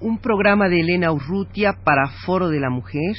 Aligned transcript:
un 0.00 0.18
programa 0.18 0.68
de 0.68 0.80
Elena 0.80 1.10
Urrutia 1.10 1.80
para 1.84 2.08
Foro 2.24 2.48
de 2.48 2.60
la 2.60 2.70
Mujer 2.70 3.16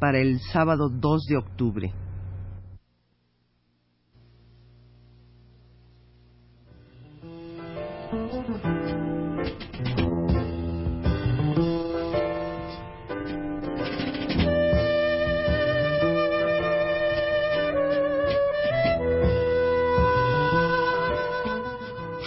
para 0.00 0.18
el 0.18 0.40
sábado 0.52 0.88
2 0.88 1.26
de 1.26 1.36
octubre. 1.36 1.92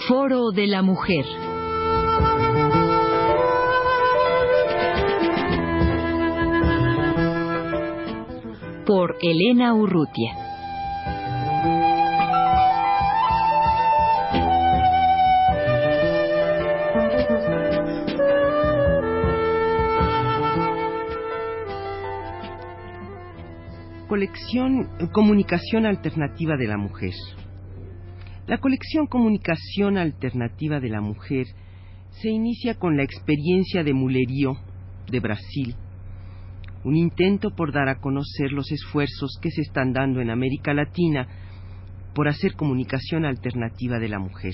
Foro 0.08 0.50
de 0.50 0.66
la 0.66 0.82
Mujer. 0.82 1.51
Por 8.86 9.16
Elena 9.22 9.74
Urrutia. 9.74 10.34
Colección 24.08 24.88
Comunicación 25.12 25.86
Alternativa 25.86 26.56
de 26.56 26.66
la 26.66 26.76
Mujer. 26.76 27.12
La 28.48 28.58
colección 28.58 29.06
Comunicación 29.06 29.96
Alternativa 29.96 30.80
de 30.80 30.88
la 30.88 31.00
Mujer 31.00 31.46
se 32.10 32.30
inicia 32.30 32.74
con 32.74 32.96
la 32.96 33.04
experiencia 33.04 33.84
de 33.84 33.94
Mulerío 33.94 34.56
de 35.08 35.20
Brasil, 35.20 35.76
un 36.84 36.96
intento 36.96 37.50
por 37.54 37.72
dar 37.72 37.88
a 37.88 38.00
conocer 38.00 38.52
los 38.52 38.70
esfuerzos 38.72 39.38
que 39.40 39.50
se 39.50 39.62
están 39.62 39.92
dando 39.92 40.20
en 40.20 40.30
América 40.30 40.74
Latina 40.74 41.28
por 42.14 42.28
hacer 42.28 42.54
comunicación 42.54 43.24
alternativa 43.24 43.98
de 43.98 44.08
la 44.08 44.18
mujer. 44.18 44.52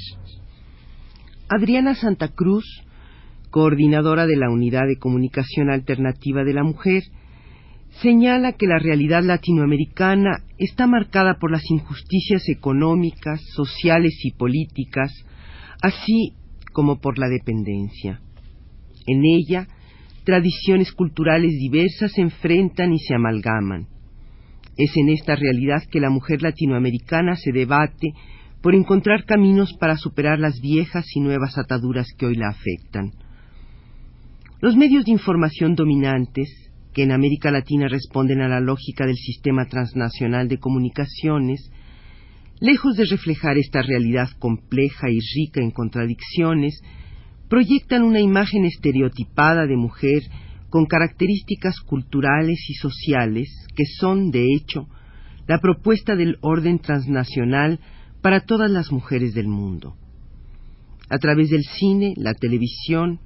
Adriana 1.49 1.95
Santa 1.95 2.29
Cruz, 2.29 2.65
coordinadora 3.51 4.27
de 4.27 4.37
la 4.37 4.51
Unidad 4.51 4.87
de 4.87 4.99
Comunicación 4.99 5.71
Alternativa 5.71 6.45
de 6.45 6.53
la 6.53 6.63
Mujer, 6.63 7.03
señala 8.03 8.53
que 8.53 8.67
la 8.67 8.79
realidad 8.79 9.23
latinoamericana 9.25 10.45
está 10.59 10.87
marcada 10.87 11.39
por 11.41 11.51
las 11.51 11.65
injusticias 11.71 12.43
económicas, 12.49 13.41
sociales 13.55 14.15
y 14.23 14.33
políticas, 14.33 15.13
así 15.83 16.35
como 16.73 17.01
por 17.01 17.19
la 17.19 17.29
dependencia. 17.29 18.21
En 19.07 19.25
ella, 19.25 19.67
tradiciones 20.29 20.93
culturales 20.93 21.53
diversas 21.59 22.13
se 22.13 22.21
enfrentan 22.21 22.93
y 22.93 22.99
se 22.99 23.15
amalgaman. 23.15 23.87
Es 24.77 24.95
en 24.95 25.09
esta 25.09 25.35
realidad 25.35 25.83
que 25.91 26.01
la 26.01 26.11
mujer 26.11 26.43
latinoamericana 26.43 27.35
se 27.35 27.51
debate 27.51 28.09
por 28.61 28.75
encontrar 28.75 29.25
caminos 29.25 29.73
para 29.81 29.97
superar 29.97 30.39
las 30.39 30.61
viejas 30.61 31.07
y 31.15 31.21
nuevas 31.21 31.57
ataduras 31.57 32.09
que 32.19 32.27
hoy 32.27 32.35
la 32.35 32.51
afectan. 32.51 33.13
Los 34.61 34.77
medios 34.77 35.07
de 35.07 35.13
información 35.13 35.75
dominantes, 35.75 36.51
que 36.93 37.05
en 37.05 37.13
América 37.13 37.51
Latina 37.51 37.89
responden 37.89 38.43
a 38.43 38.49
la 38.49 38.61
lógica 38.61 39.07
del 39.07 39.17
sistema 39.17 39.65
transnacional 39.65 40.47
de 40.47 40.59
comunicaciones, 40.59 41.73
lejos 42.61 42.99
de 42.99 43.07
reflejar 43.07 43.57
esta 43.57 43.81
realidad 43.81 44.29
compleja 44.39 45.09
y 45.09 45.21
rica 45.35 45.63
en 45.63 45.71
contradicciones, 45.71 46.83
proyectan 47.49 48.03
una 48.03 48.21
imagen 48.21 48.65
estereotipada 48.65 49.67
de 49.67 49.77
mujer 49.77 50.23
con 50.71 50.87
características 50.87 51.81
culturales 51.81 52.59
y 52.69 52.75
sociales 52.75 53.49
que 53.75 53.85
son, 53.99 54.31
de 54.31 54.47
hecho, 54.55 54.87
la 55.47 55.61
propuesta 55.61 56.15
del 56.15 56.37
orden 56.43 56.79
transnacional 56.79 57.81
para 58.21 58.41
todas 58.41 58.71
las 58.71 58.93
mujeres 58.93 59.33
del 59.33 59.49
mundo. 59.49 59.97
A 61.09 61.19
través 61.19 61.49
del 61.49 61.65
cine, 61.65 62.13
la 62.17 62.35
televisión, 62.35 63.21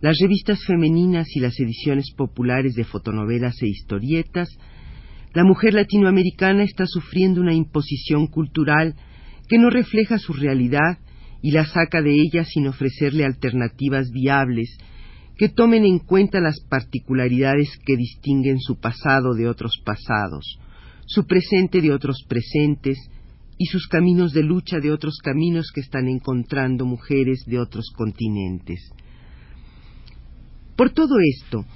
las 0.00 0.18
revistas 0.20 0.64
femeninas 0.64 1.26
y 1.34 1.40
las 1.40 1.58
ediciones 1.58 2.12
populares 2.16 2.74
de 2.74 2.84
fotonovelas 2.84 3.60
e 3.62 3.66
historietas, 3.66 4.48
la 5.32 5.42
mujer 5.42 5.74
latinoamericana 5.74 6.62
está 6.62 6.86
sufriendo 6.86 7.40
una 7.40 7.54
imposición 7.54 8.28
cultural 8.28 8.94
que 9.48 9.58
no 9.58 9.68
refleja 9.68 10.18
su 10.18 10.32
realidad 10.32 10.98
y 11.44 11.50
la 11.50 11.66
saca 11.66 12.00
de 12.00 12.22
ella 12.22 12.42
sin 12.46 12.66
ofrecerle 12.68 13.22
alternativas 13.22 14.10
viables 14.10 14.78
que 15.36 15.50
tomen 15.50 15.84
en 15.84 15.98
cuenta 15.98 16.40
las 16.40 16.58
particularidades 16.70 17.68
que 17.84 17.98
distinguen 17.98 18.60
su 18.60 18.80
pasado 18.80 19.34
de 19.34 19.46
otros 19.46 19.74
pasados, 19.84 20.58
su 21.04 21.26
presente 21.26 21.82
de 21.82 21.92
otros 21.92 22.24
presentes 22.26 22.96
y 23.58 23.66
sus 23.66 23.88
caminos 23.88 24.32
de 24.32 24.42
lucha 24.42 24.80
de 24.80 24.90
otros 24.90 25.18
caminos 25.22 25.70
que 25.70 25.82
están 25.82 26.08
encontrando 26.08 26.86
mujeres 26.86 27.44
de 27.46 27.58
otros 27.58 27.92
continentes. 27.94 28.80
Por 30.76 30.94
todo 30.94 31.16
esto, 31.20 31.66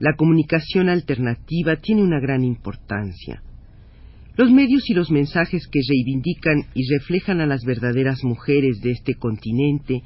la 0.00 0.16
comunicación 0.16 0.88
alternativa 0.88 1.76
tiene 1.76 2.02
una 2.02 2.18
gran 2.18 2.42
importancia. 2.42 3.40
Los 4.36 4.50
medios 4.50 4.88
y 4.88 4.94
los 4.94 5.10
mensajes 5.10 5.66
que 5.68 5.80
reivindican 5.86 6.64
y 6.74 6.90
reflejan 6.90 7.40
a 7.40 7.46
las 7.46 7.64
verdaderas 7.64 8.24
mujeres 8.24 8.80
de 8.80 8.92
este 8.92 9.14
continente 9.14 10.02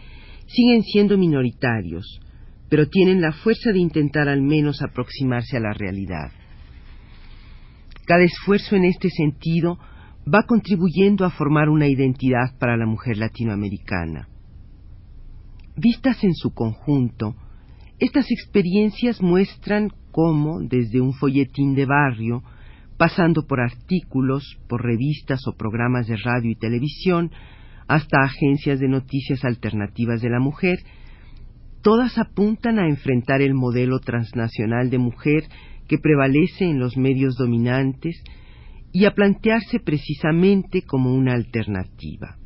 siguen 0.46 0.82
siendo 0.82 1.16
minoritarios, 1.16 2.20
pero 2.68 2.88
tienen 2.88 3.20
la 3.20 3.32
fuerza 3.32 3.70
de 3.72 3.78
intentar 3.78 4.28
al 4.28 4.42
menos 4.42 4.82
aproximarse 4.82 5.56
a 5.56 5.60
la 5.60 5.72
realidad. 5.72 6.32
Cada 8.04 8.24
esfuerzo 8.24 8.74
en 8.74 8.84
este 8.84 9.10
sentido 9.10 9.78
va 10.32 10.42
contribuyendo 10.42 11.24
a 11.24 11.30
formar 11.30 11.68
una 11.68 11.86
identidad 11.86 12.58
para 12.58 12.76
la 12.76 12.86
mujer 12.86 13.18
latinoamericana. 13.18 14.28
Vistas 15.76 16.24
en 16.24 16.34
su 16.34 16.52
conjunto, 16.52 17.36
estas 18.00 18.30
experiencias 18.30 19.22
muestran 19.22 19.90
cómo, 20.10 20.60
desde 20.62 21.00
un 21.00 21.12
folletín 21.14 21.74
de 21.74 21.86
barrio, 21.86 22.42
pasando 22.96 23.46
por 23.46 23.60
artículos, 23.60 24.58
por 24.68 24.84
revistas 24.84 25.40
o 25.46 25.56
programas 25.56 26.06
de 26.06 26.16
radio 26.16 26.50
y 26.50 26.56
televisión, 26.56 27.30
hasta 27.88 28.22
agencias 28.22 28.80
de 28.80 28.88
noticias 28.88 29.44
alternativas 29.44 30.20
de 30.20 30.30
la 30.30 30.40
mujer, 30.40 30.78
todas 31.82 32.18
apuntan 32.18 32.78
a 32.78 32.88
enfrentar 32.88 33.42
el 33.42 33.54
modelo 33.54 34.00
transnacional 34.00 34.90
de 34.90 34.98
mujer 34.98 35.44
que 35.86 35.98
prevalece 35.98 36.64
en 36.64 36.80
los 36.80 36.96
medios 36.96 37.36
dominantes 37.36 38.22
y 38.92 39.04
a 39.04 39.12
plantearse 39.12 39.78
precisamente 39.78 40.82
como 40.82 41.14
una 41.14 41.34
alternativa. 41.34 42.38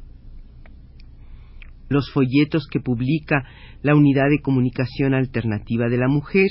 Los 1.88 2.10
folletos 2.12 2.66
que 2.70 2.80
publica 2.80 3.44
la 3.82 3.94
Unidad 3.94 4.28
de 4.30 4.42
Comunicación 4.42 5.14
Alternativa 5.14 5.88
de 5.88 5.96
la 5.96 6.08
Mujer, 6.08 6.50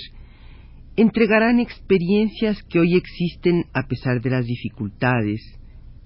entregarán 1.01 1.59
experiencias 1.59 2.61
que 2.63 2.79
hoy 2.79 2.95
existen 2.95 3.65
a 3.73 3.87
pesar 3.87 4.21
de 4.21 4.31
las 4.31 4.45
dificultades 4.45 5.39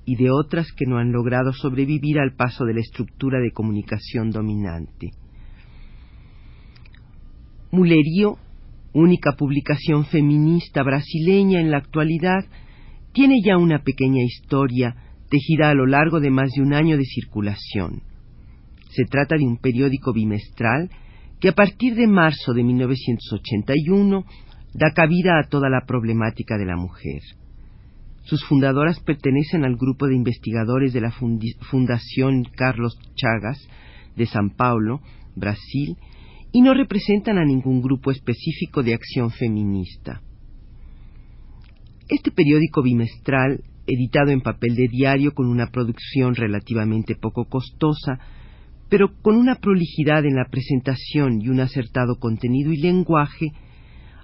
y 0.05 0.15
de 0.17 0.29
otras 0.29 0.71
que 0.71 0.85
no 0.85 0.97
han 0.97 1.11
logrado 1.11 1.51
sobrevivir 1.51 2.19
al 2.19 2.35
paso 2.35 2.65
de 2.65 2.75
la 2.75 2.81
estructura 2.81 3.39
de 3.39 3.51
comunicación 3.51 4.29
dominante. 4.29 5.11
Mulerío, 7.71 8.37
única 8.93 9.31
publicación 9.31 10.05
feminista 10.05 10.83
brasileña 10.83 11.59
en 11.59 11.71
la 11.71 11.77
actualidad, 11.77 12.45
tiene 13.13 13.37
ya 13.43 13.57
una 13.57 13.79
pequeña 13.79 14.21
historia 14.23 14.95
tejida 15.29 15.69
a 15.69 15.73
lo 15.73 15.87
largo 15.87 16.19
de 16.19 16.29
más 16.29 16.51
de 16.51 16.61
un 16.61 16.73
año 16.73 16.97
de 16.97 17.05
circulación. 17.05 18.03
Se 18.89 19.05
trata 19.05 19.37
de 19.37 19.45
un 19.45 19.57
periódico 19.57 20.13
bimestral 20.13 20.91
que 21.39 21.49
a 21.49 21.53
partir 21.53 21.95
de 21.95 22.05
marzo 22.05 22.53
de 22.53 22.63
1981 22.63 24.23
da 24.73 24.91
cabida 24.93 25.39
a 25.39 25.47
toda 25.47 25.69
la 25.69 25.85
problemática 25.85 26.57
de 26.57 26.65
la 26.65 26.75
mujer. 26.75 27.21
Sus 28.23 28.43
fundadoras 28.45 28.99
pertenecen 29.01 29.65
al 29.65 29.75
grupo 29.75 30.07
de 30.07 30.15
investigadores 30.15 30.93
de 30.93 31.01
la 31.01 31.11
Fundación 31.11 32.43
Carlos 32.55 32.97
Chagas 33.15 33.67
de 34.15 34.25
San 34.25 34.51
Paulo, 34.51 35.01
Brasil, 35.35 35.97
y 36.51 36.61
no 36.61 36.73
representan 36.73 37.37
a 37.37 37.45
ningún 37.45 37.81
grupo 37.81 38.11
específico 38.11 38.83
de 38.83 38.93
acción 38.93 39.31
feminista. 39.31 40.21
Este 42.07 42.31
periódico 42.31 42.83
bimestral, 42.83 43.63
editado 43.87 44.29
en 44.31 44.41
papel 44.41 44.75
de 44.75 44.87
diario 44.87 45.33
con 45.33 45.47
una 45.47 45.67
producción 45.67 46.35
relativamente 46.35 47.15
poco 47.15 47.45
costosa, 47.45 48.19
pero 48.89 49.19
con 49.21 49.35
una 49.35 49.55
prolijidad 49.55 50.23
en 50.25 50.35
la 50.35 50.47
presentación 50.49 51.41
y 51.41 51.49
un 51.49 51.59
acertado 51.59 52.15
contenido 52.19 52.71
y 52.71 52.77
lenguaje, 52.77 53.51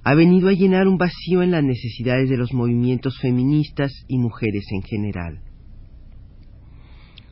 ha 0.09 0.15
venido 0.15 0.49
a 0.49 0.53
llenar 0.53 0.87
un 0.87 0.97
vacío 0.97 1.43
en 1.43 1.51
las 1.51 1.63
necesidades 1.63 2.31
de 2.31 2.37
los 2.37 2.51
movimientos 2.51 3.19
feministas 3.21 3.93
y 4.07 4.17
mujeres 4.17 4.65
en 4.71 4.81
general. 4.81 5.39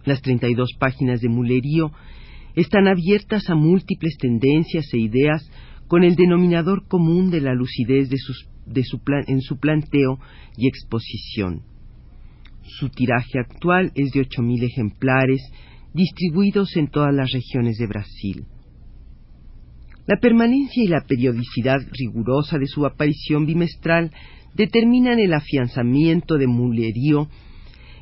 Las 0.05 0.21
32 0.21 0.73
páginas 0.77 1.19
de 1.19 1.27
Mulerío 1.27 1.91
están 2.53 2.87
abiertas 2.87 3.49
a 3.49 3.55
múltiples 3.55 4.15
tendencias 4.19 4.93
e 4.93 4.99
ideas 4.99 5.49
con 5.87 6.03
el 6.03 6.15
denominador 6.15 6.87
común 6.87 7.31
de 7.31 7.41
la 7.41 7.55
lucidez 7.55 8.11
de 8.11 8.17
su 8.19 9.01
en 9.25 9.41
su 9.41 9.57
planteo 9.57 10.19
y 10.55 10.67
exposición. 10.67 11.63
Su 12.61 12.89
tiraje 12.89 13.39
actual 13.39 13.91
es 13.95 14.11
de 14.11 14.21
8.000 14.21 14.63
ejemplares, 14.65 15.41
distribuidos 15.95 16.77
en 16.77 16.89
todas 16.89 17.15
las 17.15 17.31
regiones 17.31 17.79
de 17.79 17.87
Brasil. 17.87 18.45
La 20.07 20.17
permanencia 20.17 20.83
y 20.83 20.87
la 20.87 21.01
periodicidad 21.01 21.79
rigurosa 21.91 22.57
de 22.57 22.65
su 22.65 22.85
aparición 22.85 23.45
bimestral 23.45 24.11
determinan 24.55 25.19
el 25.19 25.33
afianzamiento 25.33 26.37
de 26.37 26.47
mulerío 26.47 27.27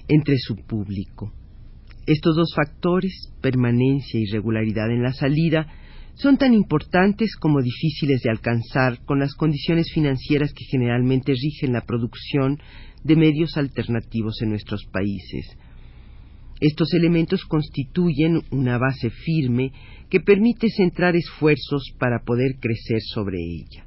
entre 0.07 0.37
su 0.37 0.55
público. 0.55 1.33
Estos 2.05 2.35
dos 2.35 2.53
factores, 2.55 3.33
permanencia 3.41 4.19
y 4.19 4.25
regularidad 4.25 4.91
en 4.91 5.01
la 5.01 5.13
salida, 5.13 5.65
son 6.13 6.37
tan 6.37 6.53
importantes 6.53 7.35
como 7.35 7.63
difíciles 7.63 8.21
de 8.21 8.29
alcanzar 8.29 9.03
con 9.05 9.19
las 9.19 9.33
condiciones 9.33 9.91
financieras 9.91 10.53
que 10.53 10.65
generalmente 10.65 11.33
rigen 11.33 11.73
la 11.73 11.81
producción 11.81 12.59
de 13.03 13.15
medios 13.15 13.57
alternativos 13.57 14.41
en 14.43 14.49
nuestros 14.49 14.85
países. 14.91 15.57
Estos 16.61 16.93
elementos 16.93 17.43
constituyen 17.45 18.43
una 18.51 18.77
base 18.77 19.09
firme 19.09 19.73
que 20.09 20.19
permite 20.19 20.69
centrar 20.69 21.15
esfuerzos 21.15 21.93
para 21.99 22.23
poder 22.23 22.59
crecer 22.59 23.01
sobre 23.01 23.37
ella. 23.39 23.85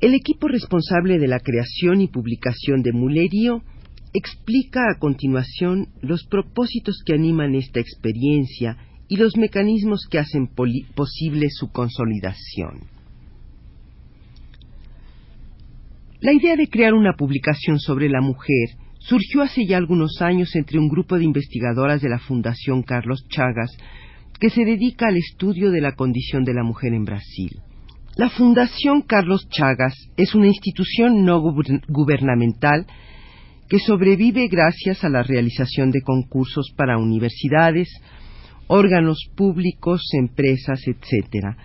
El 0.00 0.14
equipo 0.14 0.48
responsable 0.48 1.18
de 1.18 1.28
la 1.28 1.40
creación 1.40 2.00
y 2.00 2.08
publicación 2.08 2.82
de 2.82 2.92
Mulerío 2.92 3.62
explica 4.14 4.80
a 4.90 4.98
continuación 4.98 5.88
los 6.00 6.24
propósitos 6.26 7.02
que 7.04 7.12
animan 7.12 7.54
esta 7.54 7.80
experiencia 7.80 8.78
y 9.08 9.16
los 9.16 9.36
mecanismos 9.36 10.06
que 10.10 10.18
hacen 10.18 10.48
posible 10.48 11.48
su 11.50 11.70
consolidación. 11.70 12.88
La 16.20 16.32
idea 16.32 16.56
de 16.56 16.68
crear 16.68 16.94
una 16.94 17.14
publicación 17.14 17.78
sobre 17.78 18.08
la 18.08 18.20
mujer 18.20 18.68
surgió 19.00 19.42
hace 19.42 19.66
ya 19.66 19.76
algunos 19.76 20.20
años 20.22 20.54
entre 20.54 20.78
un 20.78 20.88
grupo 20.88 21.18
de 21.18 21.24
investigadoras 21.24 22.00
de 22.00 22.08
la 22.08 22.18
Fundación 22.18 22.82
Carlos 22.82 23.26
Chagas 23.28 23.70
que 24.38 24.50
se 24.50 24.64
dedica 24.64 25.08
al 25.08 25.16
estudio 25.16 25.70
de 25.70 25.80
la 25.80 25.92
condición 25.92 26.44
de 26.44 26.54
la 26.54 26.62
mujer 26.62 26.94
en 26.94 27.04
Brasil. 27.04 27.50
La 28.16 28.30
Fundación 28.30 29.02
Carlos 29.02 29.48
Chagas 29.50 29.94
es 30.16 30.34
una 30.34 30.46
institución 30.46 31.24
no 31.24 31.42
gubernamental 31.88 32.86
que 33.68 33.78
sobrevive 33.78 34.48
gracias 34.48 35.04
a 35.04 35.08
la 35.08 35.22
realización 35.22 35.90
de 35.90 36.02
concursos 36.02 36.72
para 36.76 36.98
universidades, 36.98 37.88
órganos 38.66 39.18
públicos, 39.36 40.02
empresas, 40.12 40.80
etc. 40.86 41.56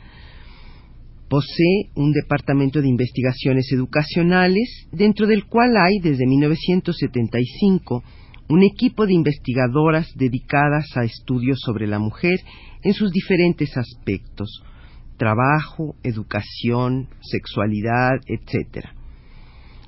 Posee 1.30 1.90
un 1.96 2.12
departamento 2.12 2.82
de 2.82 2.88
investigaciones 2.88 3.72
educacionales, 3.72 4.88
dentro 4.92 5.26
del 5.26 5.46
cual 5.46 5.76
hay 5.78 6.00
desde 6.02 6.28
1975 6.28 8.04
un 8.48 8.64
equipo 8.64 9.08
de 9.08 9.14
investigadoras 9.14 10.08
dedicadas 10.16 10.86
a 10.96 11.04
estudios 11.04 11.60
sobre 11.62 11.88
la 11.88 11.98
mujer 11.98 12.40
en 12.84 12.94
sus 12.94 13.12
diferentes 13.12 13.76
aspectos, 13.76 14.62
trabajo, 15.18 15.96
educación, 16.04 17.10
sexualidad, 17.22 18.12
etc. 18.28 18.86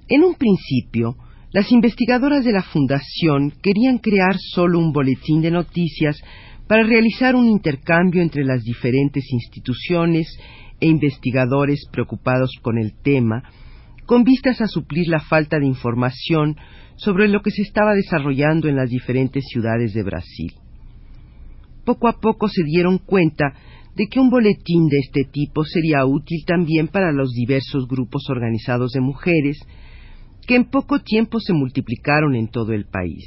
En 0.09 0.23
un 0.23 0.35
principio, 0.35 1.17
las 1.51 1.71
investigadoras 1.71 2.43
de 2.43 2.51
la 2.51 2.63
Fundación 2.63 3.53
querían 3.61 3.99
crear 3.99 4.37
solo 4.37 4.79
un 4.79 4.91
boletín 4.91 5.41
de 5.41 5.51
noticias 5.51 6.19
para 6.67 6.83
realizar 6.83 7.35
un 7.35 7.47
intercambio 7.47 8.21
entre 8.21 8.43
las 8.43 8.63
diferentes 8.63 9.23
instituciones 9.31 10.27
e 10.79 10.87
investigadores 10.87 11.87
preocupados 11.91 12.51
con 12.61 12.77
el 12.77 12.93
tema, 13.01 13.43
con 14.05 14.23
vistas 14.23 14.61
a 14.61 14.67
suplir 14.67 15.07
la 15.07 15.19
falta 15.19 15.59
de 15.59 15.65
información 15.65 16.55
sobre 16.95 17.27
lo 17.27 17.41
que 17.41 17.51
se 17.51 17.61
estaba 17.61 17.93
desarrollando 17.93 18.67
en 18.67 18.75
las 18.75 18.89
diferentes 18.89 19.43
ciudades 19.51 19.93
de 19.93 20.03
Brasil. 20.03 20.53
Poco 21.85 22.07
a 22.07 22.19
poco 22.19 22.47
se 22.47 22.63
dieron 22.63 22.97
cuenta 22.97 23.53
de 23.95 24.07
que 24.07 24.19
un 24.19 24.29
boletín 24.29 24.87
de 24.89 24.97
este 24.99 25.23
tipo 25.31 25.63
sería 25.63 26.05
útil 26.05 26.43
también 26.45 26.87
para 26.87 27.11
los 27.11 27.31
diversos 27.31 27.87
grupos 27.87 28.29
organizados 28.29 28.91
de 28.91 29.01
mujeres 29.01 29.57
que 30.45 30.55
en 30.55 30.69
poco 30.69 30.99
tiempo 30.99 31.39
se 31.39 31.53
multiplicaron 31.53 32.35
en 32.35 32.47
todo 32.47 32.73
el 32.73 32.85
país. 32.85 33.23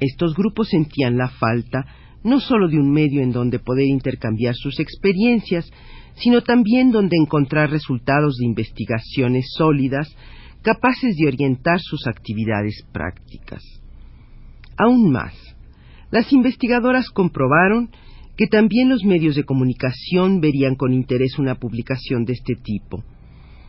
Estos 0.00 0.34
grupos 0.34 0.68
sentían 0.68 1.16
la 1.16 1.28
falta 1.28 1.86
no 2.22 2.40
sólo 2.40 2.68
de 2.68 2.78
un 2.78 2.90
medio 2.90 3.22
en 3.22 3.32
donde 3.32 3.58
poder 3.58 3.86
intercambiar 3.86 4.54
sus 4.54 4.78
experiencias, 4.80 5.70
sino 6.16 6.42
también 6.42 6.90
donde 6.90 7.16
encontrar 7.16 7.70
resultados 7.70 8.36
de 8.38 8.46
investigaciones 8.46 9.46
sólidas 9.56 10.14
capaces 10.62 11.16
de 11.16 11.26
orientar 11.26 11.80
sus 11.80 12.06
actividades 12.06 12.84
prácticas. 12.92 13.62
Aún 14.76 15.10
más, 15.10 15.34
las 16.10 16.32
investigadoras 16.32 17.08
comprobaron 17.10 17.90
que 18.36 18.46
también 18.46 18.88
los 18.88 19.04
medios 19.04 19.36
de 19.36 19.44
comunicación 19.44 20.40
verían 20.40 20.74
con 20.74 20.92
interés 20.92 21.38
una 21.38 21.56
publicación 21.56 22.24
de 22.24 22.32
este 22.32 22.54
tipo. 22.54 23.04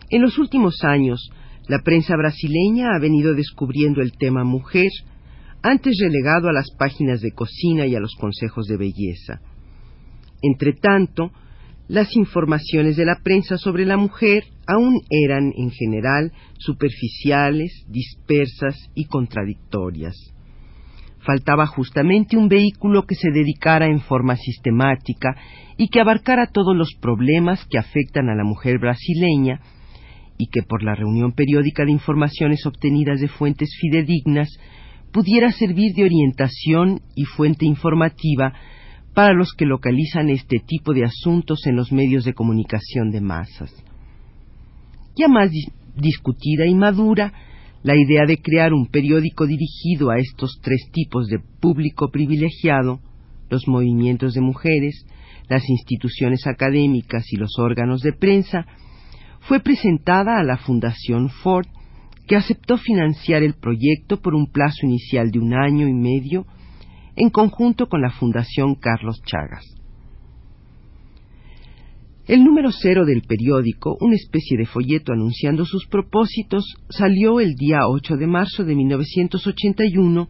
En 0.09 0.21
los 0.21 0.37
últimos 0.37 0.83
años, 0.83 1.29
la 1.67 1.79
prensa 1.83 2.15
brasileña 2.15 2.95
ha 2.95 2.99
venido 2.99 3.33
descubriendo 3.33 4.01
el 4.01 4.13
tema 4.13 4.43
mujer, 4.43 4.89
antes 5.63 5.97
relegado 6.01 6.49
a 6.49 6.53
las 6.53 6.71
páginas 6.77 7.21
de 7.21 7.31
cocina 7.31 7.85
y 7.85 7.95
a 7.95 7.99
los 7.99 8.15
consejos 8.15 8.65
de 8.67 8.77
belleza. 8.77 9.41
Entretanto, 10.41 11.31
las 11.87 12.15
informaciones 12.15 12.95
de 12.95 13.05
la 13.05 13.19
prensa 13.23 13.57
sobre 13.57 13.85
la 13.85 13.97
mujer 13.97 14.45
aún 14.65 15.01
eran, 15.09 15.51
en 15.55 15.71
general, 15.71 16.31
superficiales, 16.57 17.85
dispersas 17.89 18.75
y 18.95 19.05
contradictorias 19.05 20.15
faltaba 21.25 21.67
justamente 21.67 22.37
un 22.37 22.47
vehículo 22.47 23.03
que 23.03 23.15
se 23.15 23.31
dedicara 23.31 23.87
en 23.87 24.01
forma 24.01 24.35
sistemática 24.35 25.35
y 25.77 25.89
que 25.89 25.99
abarcara 25.99 26.47
todos 26.47 26.75
los 26.75 26.93
problemas 26.99 27.65
que 27.69 27.77
afectan 27.77 28.29
a 28.29 28.35
la 28.35 28.43
mujer 28.43 28.79
brasileña 28.79 29.61
y 30.37 30.47
que 30.47 30.63
por 30.63 30.83
la 30.83 30.95
reunión 30.95 31.33
periódica 31.33 31.85
de 31.85 31.91
informaciones 31.91 32.65
obtenidas 32.65 33.19
de 33.19 33.27
fuentes 33.27 33.69
fidedignas 33.79 34.49
pudiera 35.11 35.51
servir 35.51 35.93
de 35.93 36.03
orientación 36.03 37.01
y 37.15 37.25
fuente 37.25 37.65
informativa 37.65 38.53
para 39.13 39.33
los 39.33 39.53
que 39.53 39.65
localizan 39.65 40.29
este 40.29 40.59
tipo 40.65 40.93
de 40.93 41.03
asuntos 41.03 41.65
en 41.65 41.75
los 41.75 41.91
medios 41.91 42.23
de 42.23 42.33
comunicación 42.33 43.11
de 43.11 43.21
masas. 43.21 43.73
Ya 45.17 45.27
más 45.27 45.51
discutida 45.95 46.65
y 46.65 46.75
madura, 46.75 47.33
la 47.83 47.95
idea 47.95 48.25
de 48.25 48.37
crear 48.37 48.73
un 48.73 48.87
periódico 48.87 49.45
dirigido 49.45 50.11
a 50.11 50.17
estos 50.17 50.59
tres 50.61 50.89
tipos 50.91 51.27
de 51.27 51.39
público 51.59 52.09
privilegiado, 52.09 52.99
los 53.49 53.67
movimientos 53.67 54.33
de 54.33 54.41
mujeres, 54.41 55.05
las 55.49 55.67
instituciones 55.67 56.47
académicas 56.47 57.25
y 57.31 57.35
los 57.35 57.57
órganos 57.59 58.01
de 58.01 58.13
prensa, 58.13 58.65
fue 59.41 59.59
presentada 59.59 60.39
a 60.39 60.43
la 60.43 60.57
Fundación 60.57 61.29
Ford, 61.29 61.67
que 62.31 62.37
aceptó 62.37 62.77
financiar 62.77 63.43
el 63.43 63.55
proyecto 63.55 64.21
por 64.21 64.35
un 64.35 64.49
plazo 64.49 64.85
inicial 64.85 65.31
de 65.31 65.39
un 65.39 65.53
año 65.53 65.85
y 65.89 65.93
medio, 65.93 66.45
en 67.17 67.29
conjunto 67.29 67.89
con 67.89 68.01
la 68.01 68.09
Fundación 68.09 68.75
Carlos 68.75 69.21
Chagas. 69.25 69.65
El 72.27 72.45
número 72.45 72.71
cero 72.71 73.03
del 73.05 73.23
periódico, 73.23 73.97
una 73.99 74.15
especie 74.15 74.57
de 74.57 74.65
folleto 74.65 75.11
anunciando 75.11 75.65
sus 75.65 75.87
propósitos, 75.87 76.63
salió 76.89 77.41
el 77.41 77.53
día 77.55 77.79
8 77.85 78.15
de 78.15 78.27
marzo 78.27 78.63
de 78.63 78.75
1981 78.75 80.29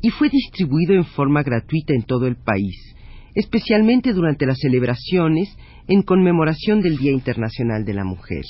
y 0.00 0.08
fue 0.08 0.30
distribuido 0.30 0.94
en 0.94 1.04
forma 1.04 1.42
gratuita 1.42 1.92
en 1.92 2.04
todo 2.04 2.26
el 2.26 2.36
país, 2.36 2.96
especialmente 3.34 4.14
durante 4.14 4.46
las 4.46 4.56
celebraciones 4.60 5.54
en 5.88 6.00
conmemoración 6.04 6.80
del 6.80 6.96
Día 6.96 7.12
Internacional 7.12 7.84
de 7.84 7.92
la 7.92 8.04
Mujer. 8.04 8.44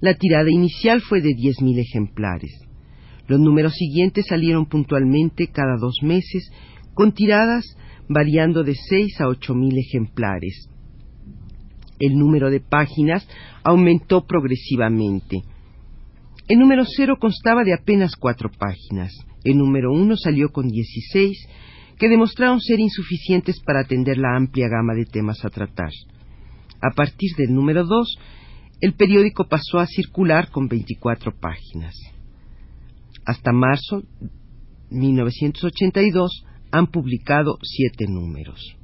La 0.00 0.14
tirada 0.14 0.50
inicial 0.50 1.00
fue 1.00 1.20
de 1.20 1.30
10.000 1.30 1.80
ejemplares. 1.80 2.52
Los 3.26 3.40
números 3.40 3.74
siguientes 3.74 4.26
salieron 4.28 4.66
puntualmente 4.66 5.48
cada 5.48 5.76
dos 5.76 5.96
meses, 6.02 6.50
con 6.94 7.12
tiradas 7.12 7.64
variando 8.08 8.64
de 8.64 8.74
6 8.74 9.20
a 9.20 9.26
8.000 9.26 9.78
ejemplares 9.78 10.68
el 12.00 12.16
número 12.16 12.50
de 12.50 12.60
páginas 12.60 13.26
aumentó 13.64 14.24
progresivamente. 14.26 15.42
El 16.48 16.58
número 16.60 16.84
cero 16.86 17.16
constaba 17.20 17.64
de 17.64 17.74
apenas 17.74 18.16
cuatro 18.16 18.50
páginas. 18.50 19.12
El 19.44 19.58
número 19.58 19.92
uno 19.92 20.16
salió 20.16 20.50
con 20.50 20.68
dieciséis, 20.68 21.38
que 21.98 22.08
demostraron 22.08 22.60
ser 22.60 22.80
insuficientes 22.80 23.60
para 23.60 23.80
atender 23.80 24.18
la 24.18 24.36
amplia 24.36 24.68
gama 24.68 24.94
de 24.94 25.04
temas 25.04 25.44
a 25.44 25.50
tratar. 25.50 25.90
A 26.80 26.94
partir 26.94 27.30
del 27.36 27.52
número 27.52 27.84
dos, 27.84 28.16
el 28.80 28.94
periódico 28.94 29.48
pasó 29.48 29.78
a 29.78 29.86
circular 29.86 30.50
con 30.50 30.68
veinticuatro 30.68 31.32
páginas. 31.38 31.94
Hasta 33.24 33.52
marzo 33.52 34.02
de 34.20 34.28
1982 34.90 36.44
han 36.70 36.86
publicado 36.86 37.58
siete 37.62 38.06
números. 38.08 38.76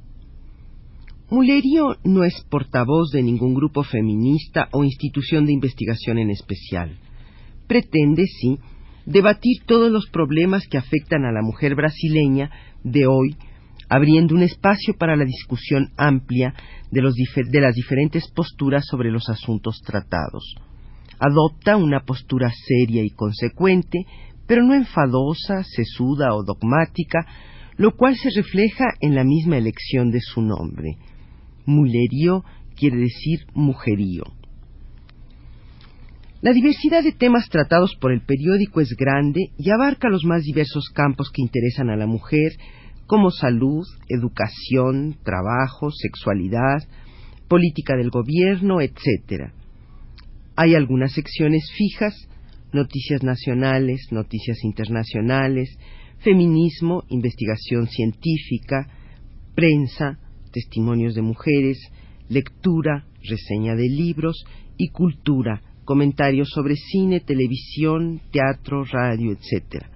Mulerio 1.29 1.97
no 2.03 2.23
es 2.23 2.45
portavoz 2.49 3.09
de 3.11 3.23
ningún 3.23 3.55
grupo 3.55 3.83
feminista 3.83 4.69
o 4.71 4.83
institución 4.83 5.45
de 5.45 5.53
investigación 5.53 6.19
en 6.19 6.29
especial. 6.29 6.99
Pretende, 7.67 8.25
sí, 8.25 8.59
debatir 9.05 9.63
todos 9.65 9.91
los 9.91 10.07
problemas 10.09 10.67
que 10.67 10.77
afectan 10.77 11.25
a 11.25 11.31
la 11.31 11.41
mujer 11.41 11.75
brasileña 11.75 12.51
de 12.83 13.07
hoy, 13.07 13.35
abriendo 13.89 14.35
un 14.35 14.43
espacio 14.43 14.95
para 14.97 15.15
la 15.15 15.25
discusión 15.25 15.91
amplia 15.97 16.53
de, 16.91 17.01
las 17.01 17.75
diferentes 17.75 18.29
posturas 18.31 18.85
sobre 18.85 19.11
los 19.11 19.29
asuntos 19.29 19.81
tratados. 19.85 20.55
Adopta 21.19 21.77
una 21.77 22.01
postura 22.01 22.49
seria 22.67 23.03
y 23.03 23.09
consecuente, 23.09 24.05
pero 24.47 24.63
no 24.63 24.73
enfadosa, 24.73 25.63
sesuda 25.63 26.33
o 26.33 26.43
dogmática, 26.43 27.25
lo 27.77 27.95
cual 27.95 28.15
se 28.15 28.29
refleja 28.35 28.85
en 29.01 29.15
la 29.15 29.23
misma 29.23 29.57
elección 29.57 30.11
de 30.11 30.19
su 30.21 30.41
nombre. 30.41 30.97
Mulerío 31.65 32.43
quiere 32.75 32.97
decir 32.97 33.39
mujerío. 33.53 34.23
La 36.41 36.53
diversidad 36.53 37.03
de 37.03 37.11
temas 37.11 37.49
tratados 37.49 37.95
por 37.99 38.11
el 38.11 38.21
periódico 38.21 38.79
es 38.79 38.95
grande 38.95 39.49
y 39.57 39.71
abarca 39.71 40.09
los 40.09 40.23
más 40.25 40.43
diversos 40.43 40.89
campos 40.93 41.31
que 41.33 41.41
interesan 41.41 41.89
a 41.89 41.95
la 41.95 42.05
mujer, 42.05 42.51
como 43.07 43.29
salud, 43.31 43.85
educación, 44.09 45.17
trabajo, 45.23 45.91
sexualidad, 45.91 46.79
política 47.47 47.95
del 47.95 48.09
gobierno, 48.09 48.81
etc. 48.81 49.51
Hay 50.55 50.75
algunas 50.75 51.13
secciones 51.13 51.69
fijas, 51.77 52.15
noticias 52.73 53.23
nacionales, 53.23 54.07
noticias 54.11 54.63
internacionales, 54.63 55.77
feminismo, 56.19 57.03
investigación 57.09 57.87
científica, 57.87 58.87
prensa, 59.53 60.19
testimonios 60.51 61.13
de 61.13 61.21
mujeres, 61.21 61.77
lectura, 62.29 63.05
reseña 63.21 63.75
de 63.75 63.89
libros 63.89 64.45
y 64.77 64.89
cultura, 64.89 65.61
comentarios 65.83 66.49
sobre 66.49 66.75
cine, 66.75 67.19
televisión, 67.19 68.21
teatro, 68.31 68.83
radio, 68.85 69.31
etc. 69.31 69.94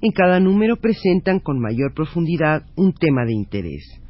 En 0.00 0.12
cada 0.12 0.40
número 0.40 0.76
presentan 0.76 1.40
con 1.40 1.60
mayor 1.60 1.92
profundidad 1.94 2.66
un 2.76 2.92
tema 2.92 3.24
de 3.24 3.32
interés. 3.32 4.00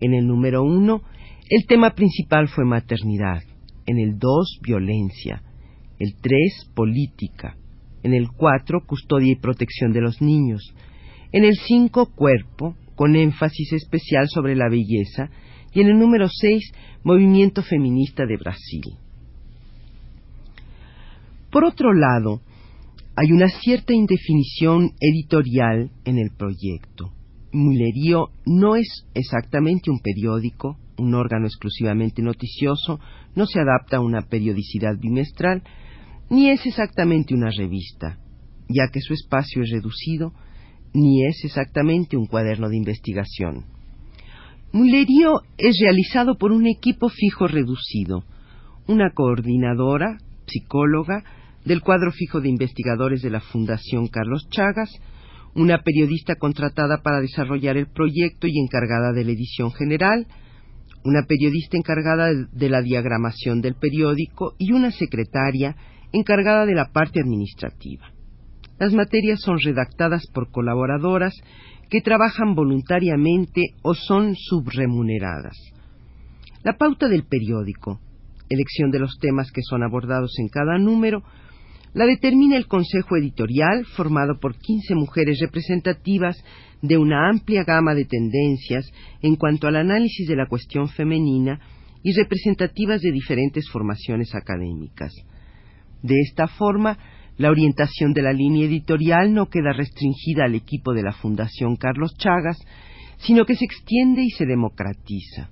En 0.00 0.14
el 0.14 0.26
número 0.26 0.62
uno, 0.62 1.02
el 1.48 1.66
tema 1.66 1.90
principal 1.94 2.48
fue 2.48 2.64
maternidad. 2.64 3.42
En 3.86 3.98
el 3.98 4.18
dos, 4.18 4.58
violencia. 4.62 5.42
El 5.98 6.14
tres, 6.20 6.70
política 6.74 7.56
en 8.04 8.12
el 8.12 8.30
4 8.30 8.86
custodia 8.86 9.32
y 9.32 9.36
protección 9.36 9.92
de 9.92 10.02
los 10.02 10.20
niños, 10.20 10.74
en 11.32 11.44
el 11.44 11.54
5 11.56 12.12
cuerpo, 12.14 12.76
con 12.94 13.16
énfasis 13.16 13.72
especial 13.72 14.28
sobre 14.28 14.54
la 14.54 14.68
belleza, 14.68 15.30
y 15.72 15.80
en 15.80 15.88
el 15.88 15.98
número 15.98 16.28
6 16.28 16.72
movimiento 17.02 17.62
feminista 17.62 18.26
de 18.26 18.36
Brasil. 18.36 18.84
Por 21.50 21.64
otro 21.64 21.92
lado, 21.92 22.42
hay 23.16 23.30
una 23.32 23.48
cierta 23.48 23.94
indefinición 23.94 24.92
editorial 25.00 25.90
en 26.04 26.18
el 26.18 26.30
proyecto. 26.36 27.12
Mulerío 27.52 28.30
no 28.44 28.74
es 28.74 29.06
exactamente 29.14 29.90
un 29.90 30.00
periódico, 30.00 30.76
un 30.98 31.14
órgano 31.14 31.46
exclusivamente 31.46 32.22
noticioso, 32.22 32.98
no 33.36 33.46
se 33.46 33.60
adapta 33.60 33.98
a 33.98 34.00
una 34.00 34.22
periodicidad 34.22 34.98
bimestral, 34.98 35.62
ni 36.28 36.50
es 36.50 36.66
exactamente 36.66 37.34
una 37.34 37.50
revista, 37.50 38.18
ya 38.68 38.88
que 38.92 39.00
su 39.00 39.12
espacio 39.12 39.62
es 39.62 39.70
reducido, 39.70 40.32
ni 40.92 41.24
es 41.24 41.44
exactamente 41.44 42.16
un 42.16 42.26
cuaderno 42.26 42.68
de 42.68 42.76
investigación. 42.76 43.66
Mulerío 44.72 45.42
es 45.56 45.78
realizado 45.80 46.36
por 46.36 46.50
un 46.50 46.66
equipo 46.66 47.08
fijo 47.08 47.46
reducido, 47.46 48.24
una 48.88 49.10
coordinadora, 49.14 50.18
psicóloga, 50.46 51.22
del 51.64 51.80
cuadro 51.80 52.12
fijo 52.12 52.40
de 52.40 52.48
investigadores 52.48 53.22
de 53.22 53.30
la 53.30 53.40
Fundación 53.40 54.08
Carlos 54.08 54.48
Chagas, 54.50 54.90
una 55.54 55.78
periodista 55.82 56.34
contratada 56.36 57.02
para 57.02 57.20
desarrollar 57.20 57.76
el 57.76 57.86
proyecto 57.86 58.46
y 58.46 58.58
encargada 58.58 59.12
de 59.12 59.24
la 59.24 59.32
edición 59.32 59.72
general, 59.72 60.26
una 61.04 61.22
periodista 61.26 61.76
encargada 61.76 62.30
de 62.32 62.68
la 62.68 62.82
diagramación 62.82 63.60
del 63.60 63.74
periódico 63.74 64.54
y 64.58 64.72
una 64.72 64.90
secretaria 64.90 65.76
encargada 66.12 66.66
de 66.66 66.74
la 66.74 66.90
parte 66.92 67.20
administrativa. 67.20 68.10
Las 68.78 68.92
materias 68.92 69.40
son 69.40 69.58
redactadas 69.58 70.26
por 70.32 70.50
colaboradoras 70.50 71.34
que 71.88 72.00
trabajan 72.00 72.54
voluntariamente 72.54 73.62
o 73.82 73.94
son 73.94 74.34
subremuneradas. 74.34 75.56
La 76.62 76.76
pauta 76.76 77.08
del 77.08 77.24
periódico, 77.24 78.00
elección 78.48 78.90
de 78.90 78.98
los 78.98 79.18
temas 79.20 79.52
que 79.52 79.62
son 79.62 79.82
abordados 79.82 80.32
en 80.38 80.48
cada 80.48 80.78
número, 80.78 81.22
la 81.94 82.06
determina 82.06 82.56
el 82.56 82.66
Consejo 82.66 83.16
Editorial, 83.16 83.86
formado 83.96 84.38
por 84.40 84.56
15 84.58 84.96
mujeres 84.96 85.38
representativas 85.40 86.36
de 86.82 86.98
una 86.98 87.30
amplia 87.30 87.62
gama 87.64 87.94
de 87.94 88.04
tendencias 88.04 88.92
en 89.22 89.36
cuanto 89.36 89.68
al 89.68 89.76
análisis 89.76 90.26
de 90.26 90.36
la 90.36 90.46
cuestión 90.46 90.88
femenina 90.88 91.60
y 92.02 92.12
representativas 92.12 93.00
de 93.00 93.12
diferentes 93.12 93.70
formaciones 93.70 94.34
académicas. 94.34 95.12
De 96.02 96.20
esta 96.20 96.48
forma, 96.48 96.98
la 97.38 97.50
orientación 97.50 98.12
de 98.12 98.22
la 98.22 98.32
línea 98.32 98.66
editorial 98.66 99.32
no 99.32 99.46
queda 99.46 99.72
restringida 99.72 100.44
al 100.44 100.54
equipo 100.54 100.92
de 100.92 101.02
la 101.02 101.12
Fundación 101.12 101.76
Carlos 101.76 102.14
Chagas, 102.18 102.58
sino 103.18 103.46
que 103.46 103.54
se 103.54 103.64
extiende 103.64 104.22
y 104.22 104.30
se 104.30 104.46
democratiza. 104.46 105.48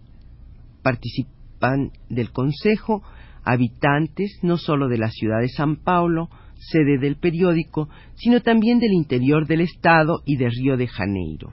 Participan 0.83 1.93
del 2.11 2.31
Consejo 2.33 3.03
habitantes 3.45 4.39
no 4.43 4.57
solo 4.57 4.89
de 4.89 4.99
la 4.99 5.11
ciudad 5.11 5.41
de 5.41 5.49
San 5.49 5.77
Paulo, 5.77 6.29
sede 6.57 6.99
del 6.99 7.17
periódico, 7.17 7.89
sino 8.15 8.41
también 8.41 8.79
del 8.79 8.93
interior 8.93 9.47
del 9.47 9.63
Estado 9.63 10.23
y 10.25 10.37
de 10.37 10.49
Río 10.49 10.77
de 10.77 10.87
Janeiro. 10.87 11.53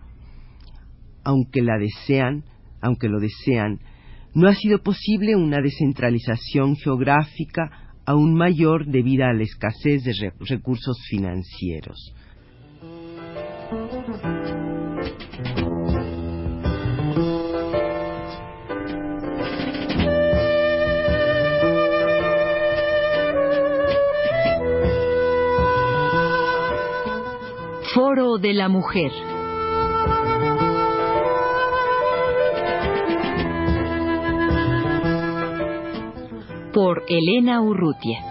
Aunque 1.24 1.62
la 1.62 1.78
desean, 1.78 2.44
aunque 2.82 3.10
lo 3.10 3.20
desean, 3.20 3.80
no 4.34 4.48
ha 4.48 4.54
sido 4.54 4.82
posible 4.84 5.36
una 5.36 5.62
descentralización 5.62 6.76
geográfica 6.76 7.94
aún 8.06 8.36
mayor 8.36 8.86
debido 8.86 9.26
a 9.26 9.34
la 9.34 9.44
escasez 9.44 10.04
de 10.04 10.34
recursos 10.40 10.98
financieros. 11.10 12.16
Foro 28.00 28.38
de 28.38 28.54
la 28.54 28.70
Mujer. 28.70 29.12
por 36.72 37.04
Elena 37.10 37.62
Urrutia. 37.62 38.29